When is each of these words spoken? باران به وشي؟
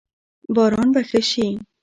باران 0.55 0.87
به 0.93 1.01
وشي؟ 1.11 1.47